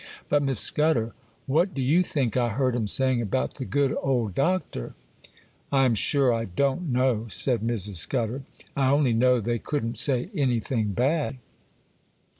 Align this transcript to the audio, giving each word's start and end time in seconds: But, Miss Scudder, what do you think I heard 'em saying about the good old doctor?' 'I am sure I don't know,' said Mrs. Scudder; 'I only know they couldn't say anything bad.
But, 0.29 0.41
Miss 0.41 0.59
Scudder, 0.59 1.13
what 1.45 1.75
do 1.75 1.81
you 1.83 2.01
think 2.01 2.35
I 2.35 2.49
heard 2.49 2.75
'em 2.75 2.87
saying 2.87 3.21
about 3.21 3.53
the 3.59 3.65
good 3.65 3.95
old 4.01 4.33
doctor?' 4.33 4.95
'I 5.71 5.85
am 5.85 5.93
sure 5.93 6.33
I 6.33 6.45
don't 6.45 6.89
know,' 6.91 7.27
said 7.27 7.59
Mrs. 7.61 7.97
Scudder; 7.97 8.41
'I 8.75 8.89
only 8.89 9.13
know 9.13 9.39
they 9.39 9.59
couldn't 9.59 9.99
say 9.99 10.31
anything 10.35 10.93
bad. 10.93 11.37